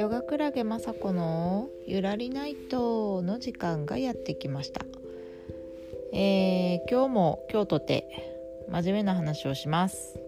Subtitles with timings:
[0.00, 4.80] ヨガクラゲまさこのゆらりナイトの時間がやってきました、
[6.14, 10.18] えー、今日も今日とて真面目な話をします。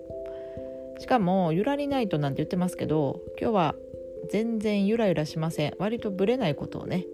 [0.98, 3.74] しかもゆらりナイトなんて言ってますけど今日は
[4.30, 5.74] 全然ゆらゆらしません。
[5.78, 7.06] 割とブレないことをね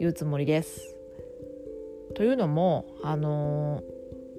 [0.00, 0.96] 言うつもりです。
[2.14, 3.82] というのもあの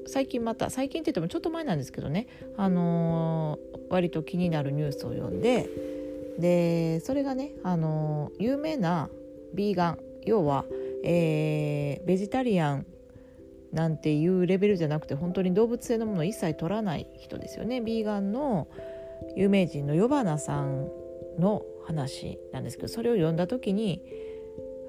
[0.07, 2.25] ー、最近また最近って言ってもちょっと前なんですけどね
[2.57, 5.94] あのー、割と気になるニュースを読んで
[6.39, 9.09] でそれがねあの有名な
[9.53, 10.65] ビーガン要は、
[11.03, 12.85] えー、ベジタリアン
[13.71, 17.81] なんていうレベルじゃなくて本当に動物性のものを一切取らない人ですよね。
[17.81, 18.67] ビーガンの
[19.35, 20.89] 有名人のヨバナさん
[21.39, 24.01] の話なんですけどそれを読んだ時に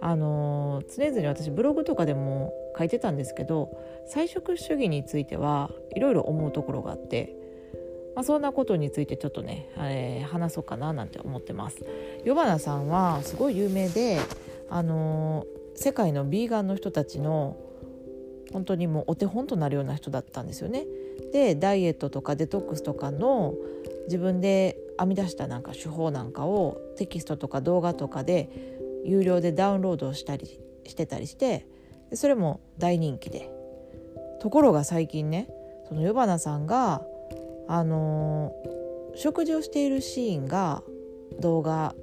[0.01, 3.71] あの常々私ブログとかでも書いてたんですけど
[4.07, 7.35] 菜食主義についてはいろいろ思うところがあって
[8.17, 11.85] まあ、そんなことについてちょっとね、えー、話そうかななんて思ってます。
[12.25, 14.19] ヨバナさんはすごい有名で、
[14.71, 17.59] あのー、世界のビーガンの人たちの
[18.53, 20.87] 本当にもうお手本となるような人だったんですよね。
[21.33, 23.55] でダイエットとかデトックスとかの
[24.07, 28.49] 自分で編み出したなんか手法なんかをテキストとか動画とかで
[29.05, 31.67] 有料でダウンロードしたりしてたりして
[32.15, 33.51] それも大人気で
[34.41, 35.49] ところが最近ね
[35.89, 37.03] そのヨバナさんが
[37.69, 38.53] あの、
[39.15, 40.83] 食事をしているシーンが
[41.41, 41.95] 動画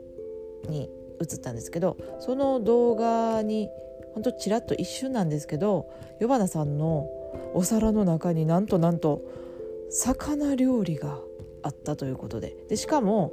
[0.68, 0.90] に
[1.22, 3.70] 映ったんですけどその動画に
[4.14, 7.08] ほんとちらっと一瞬なんですけど与花さんの
[7.54, 9.22] お皿の中になんとなんと
[9.90, 11.20] 魚料理が
[11.62, 12.56] あったということで。
[12.68, 13.32] でしかも、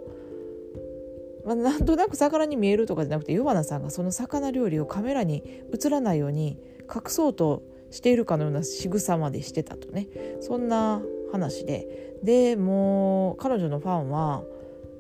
[1.45, 5.42] まあ、なんとなく魚に見えるとかじゃなくて与花さんがその魚料理をカメラに
[5.75, 6.58] 映らないように
[6.95, 10.08] 隠そうとしているかのような仕草までしてたとね。
[10.41, 14.42] そんな話ででもう彼女のファンは、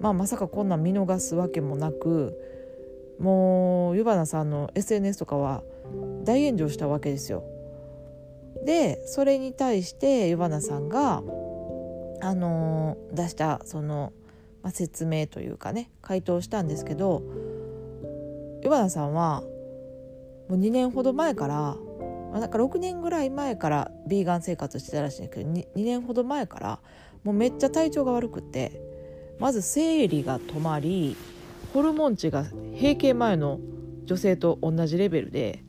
[0.00, 2.36] まあ、まさかこんなん見逃すわけもなく
[3.18, 5.62] もう湯花さんの SNS とかは
[6.24, 7.44] 大炎上したわけですよ。
[8.64, 11.22] でそれに対して湯花さんが、
[12.20, 14.12] あのー、出したその、
[14.62, 17.22] まあ、説明というかね回答したんですけど
[18.62, 19.42] 湯花さんは
[20.48, 21.76] もう2年ほど前から
[22.30, 26.80] まあ、なんか6年ぐらい前からビーガン生活してたらしいんですけど 2, 2年ほど前から
[27.24, 28.80] もうめっちゃ体調が悪くて
[29.38, 31.16] まず生理が止まり
[31.72, 33.60] ホルモン値が閉経前の
[34.04, 35.64] 女性と同じレベルで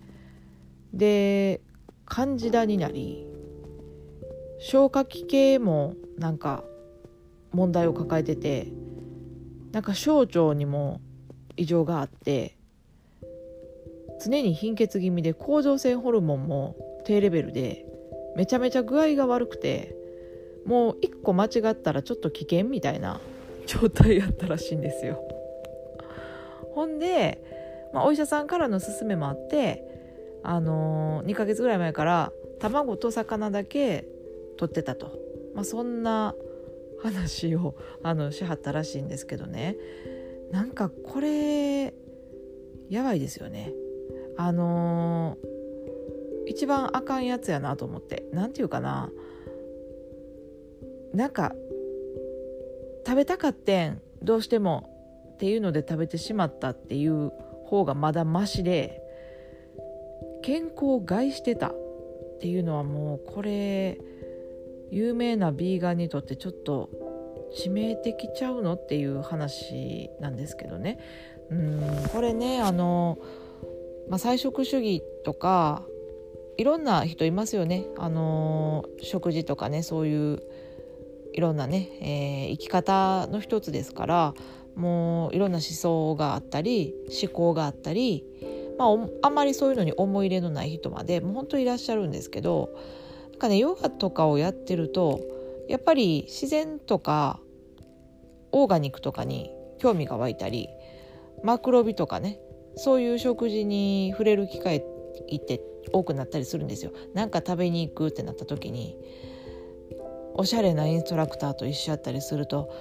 [0.93, 1.61] で
[2.05, 3.25] カンジダになり
[4.59, 6.63] 消化器系もなんか
[7.51, 8.67] 問題を抱えてて
[9.71, 11.01] なんか小腸にも
[11.55, 12.57] 異常があって
[14.23, 17.85] 常に貧血気味で甲状腺ホルモンも低レベルで
[18.35, 19.95] めちゃめちゃ具合が悪くて
[20.65, 23.19] もう一個間違ったらちょっと危険みたいな
[23.65, 25.21] 状態やったらしいんですよ。
[26.73, 29.83] ほんで、まあ、お医者さんからの勧めもあって、
[30.43, 34.05] あのー、2ヶ月ぐらい前から卵と魚だけ
[34.57, 35.17] 取ってたと、
[35.55, 36.35] まあ、そんな
[37.01, 39.75] 話をあのしはったらしいんですけどね
[40.51, 41.93] なんかこれ
[42.89, 43.71] やばいですよね。
[44.37, 48.25] あのー、一番あかんやつやなと思って。
[48.31, 49.11] 何て言うかな。
[51.13, 51.53] なんか
[53.05, 57.31] 食べたかってんどうしてもっていうので食べてしまったっていう
[57.65, 59.01] 方がまだマシで
[60.41, 61.67] 健康を害してた。
[61.67, 61.73] っ
[62.41, 63.99] ていうのはもうこれ
[64.89, 66.89] 有名なビーガンにとってちょっと
[67.55, 68.73] 致命的ちゃうの？
[68.73, 70.97] っていう話なんですけどね。
[71.51, 71.81] うん
[72.11, 73.19] これねあの
[74.11, 75.85] まあ、菜食主義とか
[76.57, 80.43] いろんな人いますよね、あのー、食事とかねそういう
[81.31, 84.33] いろんなね、えー、生き方の一つですから
[84.75, 88.25] もういろんな思想があったり思考があったり、
[88.77, 88.89] まあ、
[89.21, 92.69] あんまりそういうのに思い入れのない人までもう本当いらっしゃるんですけど
[93.31, 95.21] なんかねヨガとかをやってると
[95.69, 97.39] やっぱり自然とか
[98.51, 100.67] オーガニックとかに興味が湧いたり
[101.45, 102.41] マクロビとかね
[102.75, 104.83] そういう食事に触れる機会っ
[105.39, 106.91] て多くなったりするんですよ。
[107.13, 108.97] なんか食べに行くってなった時に
[110.33, 112.73] おしゃれなインストラクターと一緒やったりすると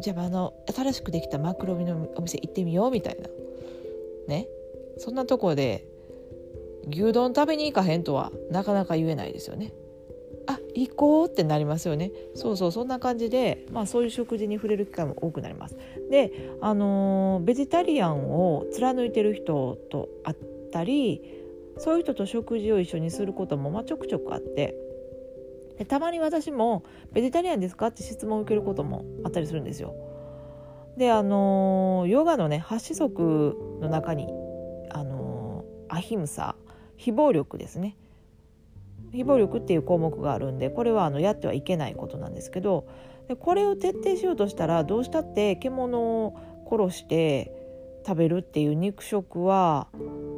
[0.00, 3.28] じゃああの新しくできたマクロビのお店行ってみようみたいな
[4.28, 4.48] ね
[4.98, 5.86] そんなとこで
[6.90, 9.72] 牛丼食べに行かへんとはなかなか言えないですよね。
[10.74, 12.10] 行こうってなりますよね。
[12.34, 15.76] そうそうそんな感じで、まあ、そういう食事に触れる機会も多くなります。
[16.10, 20.36] であの、ベジタリアンを貫いてる人と会っ
[20.72, 21.22] たり
[21.78, 24.74] そういう人と食事を一緒にすることも、まあ、ちょくちょくあって。
[25.78, 29.94] でたまに私も「ベジタリアンですか?」って質問を受けることもあったりするんですよ。
[30.96, 34.28] であのヨガのね8子則の中に
[34.90, 36.54] あのアヒムサ
[36.96, 37.96] 非暴力ですね。
[39.14, 42.86] 非暴力っていう項目があるんでこれはあのやってはいけないことなんですけど
[43.28, 46.36] でこれを徹底しようとしたらどうしたって獣を
[46.70, 47.52] 殺して
[48.06, 49.88] 食べるっていう肉食は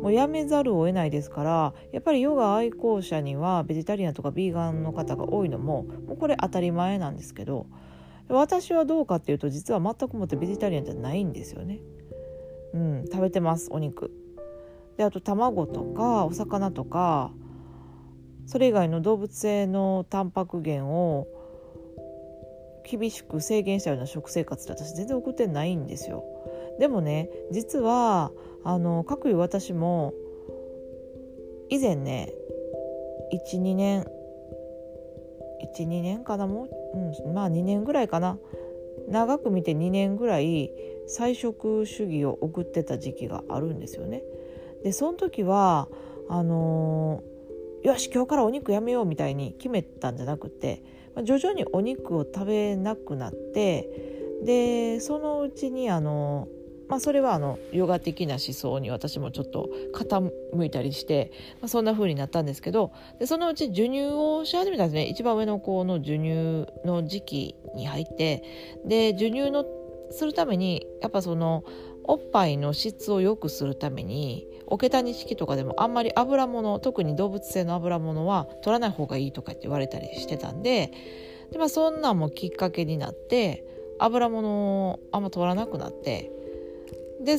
[0.03, 7.67] もうやめざるを得ないですからやっぱりヨガ愛好者にはベジタリアンとかビーガンの方が多いのももうこれ当たり前なんですけど
[8.29, 11.79] 私はどうかっていうと実は全くもってベジタリアンじゃないんですよね。
[12.75, 14.11] うん、食べてますお肉。
[14.97, 17.31] であと卵とかお魚とか
[18.47, 21.27] それ以外の動物性のタンパク源を
[22.89, 26.25] 厳しく制限したような食生活って私全然送ってないんですよ。
[26.79, 28.31] でもね実は
[28.63, 30.15] あの各いう私も
[31.69, 32.33] 以前ね
[33.33, 34.07] 12年
[35.77, 36.69] 12年かなもう、
[37.27, 38.39] うん、まあ2年ぐらいかな
[39.09, 40.73] 長く見て2年ぐらい
[41.07, 44.23] 菜食主義を送ってた時期があるんですよね。
[44.83, 45.89] でその時は
[46.29, 47.36] あのー、
[47.87, 50.83] よし今日からお肉やめようみたいに決めたんじゃなくて、
[51.23, 53.89] 徐々にお肉を食べなくなって
[54.45, 56.49] でそのうちにあの
[56.89, 60.31] まあ、それはあのヨガ的な思想に私もちょっと傾
[60.65, 65.07] いたりして、まあ、そんな風になったんですけどでそのうち授乳をし始めたんですね。
[65.07, 68.43] 一番上の子の授乳の時期に入って
[68.85, 69.65] で授乳の
[70.11, 71.65] するためにやっぱその
[72.09, 80.93] おっぱいの質を良くするために桶谷式とかでもあんまり油物特に動物性の油物は取らない方がいいとかって言われたりしてたんで
[81.53, 83.65] で、まあ、そんなんもきっかけになって
[83.99, 86.31] 油物をあんま取らなくなって
[87.21, 87.37] で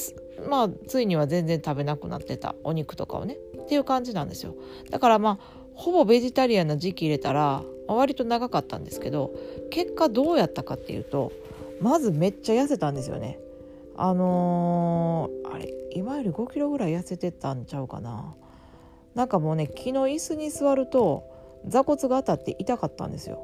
[0.49, 3.37] まあついには全然食べなくなってたお肉とかをね。
[3.67, 4.55] っていう感じなんですよ。
[4.89, 9.33] だからまあほぼベジタリアンな時期入れたら割と長かったんですけど
[9.69, 11.31] 結果どうやったかっていうと
[11.81, 13.39] まずめっちゃ痩せたんですよね。
[13.97, 18.35] あのー、あれ今より5キロぐらい痩せてたんちゃうかな。
[19.15, 21.23] なんかもうね昨日椅子に座ると
[21.67, 23.43] 座骨が当たって痛かったんですよ。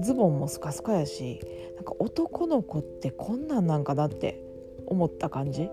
[0.00, 1.40] ズボンもスカスカやし
[1.76, 4.40] なんか男の子ってこんなんなんかなって
[4.86, 5.68] 思った感じ。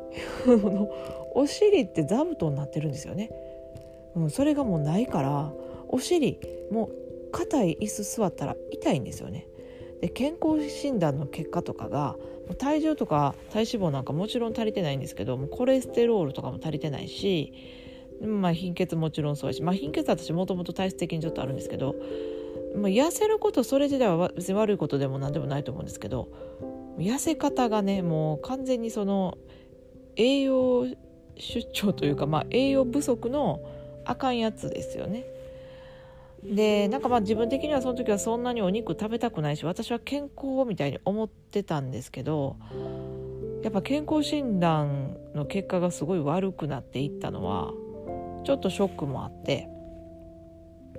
[1.35, 3.29] お尻って座布団になってるんですよね、
[4.15, 5.53] うん、それがもうないから
[5.87, 6.39] お尻
[6.71, 9.47] もう硬い椅子座ったら痛いんですよね。
[10.01, 12.15] で健康診断の結果とかが
[12.57, 17.53] 体重とか体脂肪なんかもちろん足りてないんですけどもコレステロールとかも足りてないし、
[18.21, 21.95] まあ、貧血もちろんそうやし、まあ、貧血は私もともと体質的にちょっとあるんですけど、
[22.75, 26.29] まあ、痩せることそれ自体は別に悪いことでも何でもないと思うんですけど
[26.97, 29.37] 痩せ方がねもう完全にその
[30.15, 30.87] 栄養
[31.37, 33.61] 出張というか、まあ、栄養不足の
[34.05, 35.23] あかんやつですよね。
[36.43, 42.55] でなんかまあ自分的にはその時はそんなにお肉食べたくないし私は健康みたいに思ってたんですけど
[43.63, 47.71] やっぱ健康診断の結果がすごい悪くなっていったのは
[48.45, 49.67] ちょっとショックもあって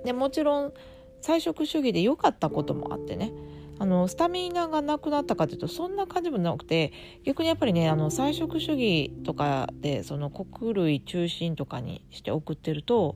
[0.05, 0.73] でもちろん
[1.21, 3.31] 菜食主義で良かったこともあってね
[3.79, 13.15] あのスタミナがなくなったかというとそんな感じもなくて逆にやっぱりねあの菜食主義とかでその穀類中心とかにして送ってると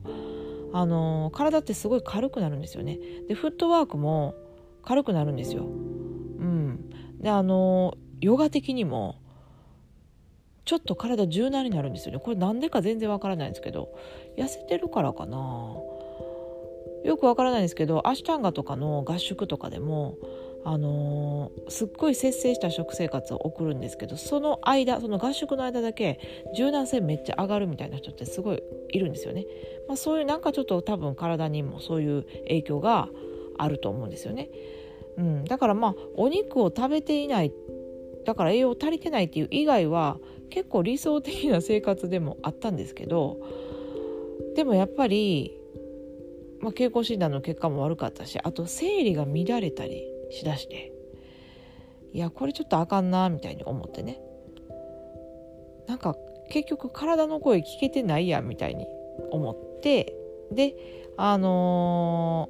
[0.78, 2.98] あの体ってすごい軽くなるんですよね。
[3.28, 4.34] でフットワークも
[4.82, 5.62] 軽くなるんですよ。
[5.62, 9.16] うん、であのヨガ的にも
[10.66, 13.96] ちょっと体柔軟になるんですよねこれ何でか全然わからないんですけど
[14.36, 15.38] 痩せてるからかな
[17.04, 20.16] よくわからないんですけどアシュタンガとかの合宿とかでも
[20.68, 26.18] あのー、すっごい節制した食生活を送るんですけどその間その合宿の間だけ
[26.56, 29.46] 柔軟性めっちゃ上がるみたいな人ってすごいいるんですよね。
[29.86, 33.08] まあ、そういうなんかちょっと多分体にもそういう影響が
[33.58, 34.50] あると思うんですよね。
[35.16, 37.52] うん、だからまあお肉を食べていない
[38.24, 40.18] だから栄養足りてないっていう以外は
[40.50, 43.38] 結構理想的な生活でもあったんですけど
[44.56, 45.56] でもやっぱり、
[46.60, 50.92] まあ、健康診断の結果も悪かったしあと生理が乱れたりしだして
[52.12, 54.20] いやこれちょっとあかんなみたいに思ってね。
[55.86, 56.16] なんか
[56.50, 58.86] 結局体の声聞けてないやんみたいに
[59.30, 60.14] 思って
[60.50, 60.74] で
[61.16, 62.48] あの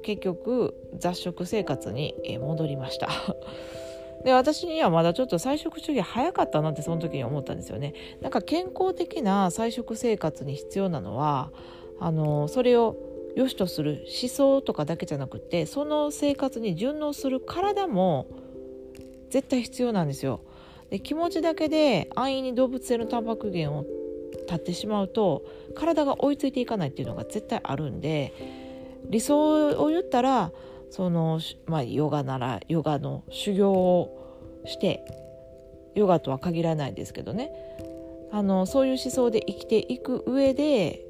[0.02, 3.08] 結局雑食生活に戻りました。
[4.24, 7.94] で私にはまだちょっと菜食主義早かったなってその時に思ったんですよね。
[8.20, 11.50] なんか健康的な菜食生活に必要なのは
[12.02, 12.96] あの、それを
[13.36, 18.26] 良しとする思想とかだけじゃなくてその生活に順応する体も
[19.30, 20.40] 絶対必要なんですよ。
[20.90, 23.86] で気持ちだけで安易に動物性のタンパク源を
[24.42, 25.42] 立ってしまうと
[25.74, 28.34] 体が追いついていかないっていうのが絶対あるんで
[29.08, 30.52] 理想を言ったら
[30.90, 35.02] その、まあ、ヨガならヨガの修行をして
[35.94, 37.50] ヨガとは限らないですけどね
[38.30, 41.06] あのそういう思想で生きていく上で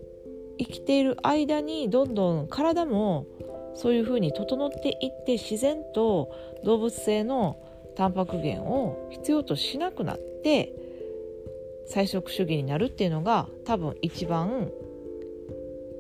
[0.65, 3.27] 生きている間にどんどん体も
[3.75, 6.31] そういうふうに整っていって自然と
[6.65, 7.59] 動物性の
[7.97, 10.73] タンパク源を必要としなくなって
[11.87, 14.71] 菜食主義になるっていうのが多分一番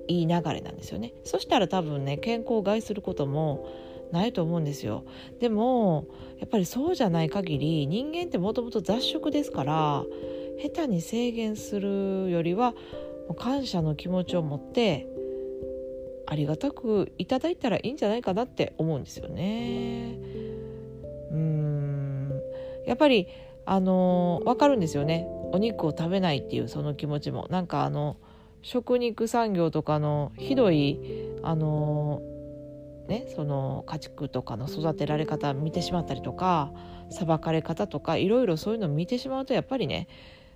[0.09, 1.15] いい流れなんですよね。
[1.25, 3.69] そしたら多分ね健康を害することも
[4.11, 5.05] ないと思うんですよ。
[5.41, 6.07] でも
[6.39, 10.05] やっぱりそうじゃない限り人間ってもともと雑食ですから
[10.63, 12.75] 下手に制限するよりは
[13.37, 15.07] 感謝の気持ちを持って
[16.27, 20.19] ありがたくいただいたらいいんじゃないかなって思うんですよね。
[21.31, 22.33] うん。
[22.87, 23.29] やっぱり
[23.65, 25.27] あの分かるんですよね。
[25.53, 27.47] お肉を食べないっていうその気持ちも。
[27.51, 28.17] なんかあの
[28.63, 30.99] 食肉産業とかのひどい
[31.43, 32.23] あの
[33.09, 36.73] ねその家畜とかの育てられ方見てしまったりとか
[37.11, 40.09] さばかれ方とかいろいろそういうの見てしまうとやっぱりね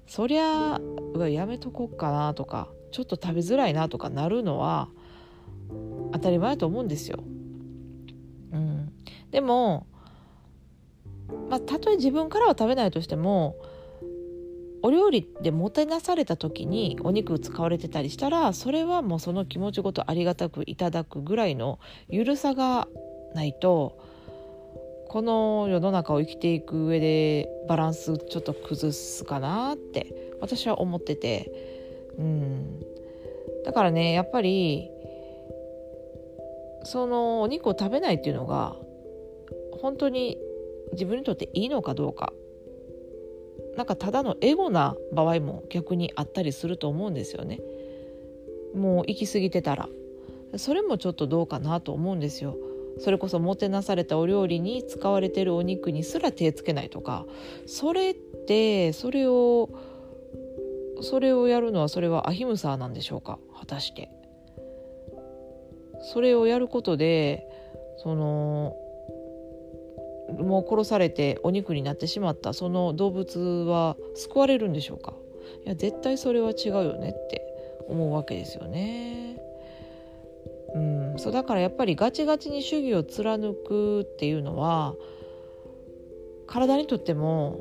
[0.07, 0.79] そりゃ
[1.15, 4.89] うわやめとこっかなとかちょっと食べづらいなとかなるのは
[6.13, 7.23] 当たり前だと思うんですよ。
[8.53, 8.93] うん、
[9.31, 9.87] でも、
[11.51, 13.57] まあ、たとえ自分からは食べないとしても
[14.83, 22.87] お料理でもてなされた時にお肉使われてたりしたらそれはもうその気持ちごとありがたくいただくぐらいの緩さが
[23.35, 23.99] ないと
[25.09, 31.51] この世の中を生きていく上でバランスちょっと崩すかなって私は思ってて。
[32.19, 32.81] うん。
[33.65, 34.91] だからねやっぱり
[36.85, 38.77] そのお肉を食べないっていうのが
[39.81, 40.39] 本当に
[40.93, 42.33] 自分にとっていいのかどうか。
[43.77, 47.61] なんかただのエゴな場合も逆にあったりすると思うんですよね。
[48.75, 49.89] もう行き過ぎてたら。
[50.57, 52.57] それもちょっとどうかなと思うんですよ。
[52.99, 57.27] それこそもてなされたお料理に使われてるお肉にすら手つけないとか
[57.67, 59.69] それってそれを
[61.03, 63.39] それをやるのはそれはアヒムサーなんでしょうか？
[63.59, 64.11] 果たして。
[66.13, 67.47] それをやることで
[67.99, 68.77] その
[70.39, 75.15] もう殺されてお肉になってしまったその動物は救われるんでしょうか？
[75.65, 77.43] いや絶対それは違うよねって
[77.89, 79.26] 思うわけですよね。
[81.19, 84.95] そうだからやっぱりガチガチに主義を貫くっていうのは
[86.47, 87.61] 体にとっても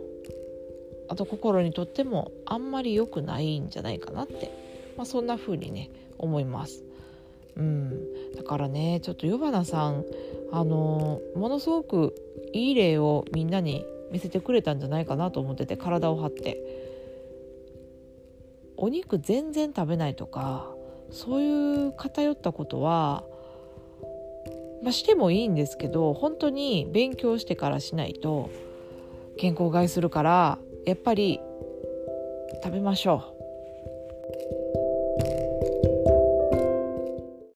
[1.07, 4.51] あと心にとってもあんまり良くないんじゃないかなって、
[4.97, 6.83] まあ、そんな風にね思います。
[7.55, 10.03] うん、だからねちょっとヨバナさん
[10.51, 12.13] あのものすごく
[12.51, 16.85] いい例をみんなに見せてくれたんじゃないかなと思ってて体を張って。
[18.77, 20.75] お肉全然食べないとか
[21.11, 23.23] そういう偏ったことは、
[24.81, 28.49] まあ、してもいいんですけど本当に勉強してからしないと
[29.37, 31.39] 健康害するからやっぱり
[32.63, 33.34] 食べましょう。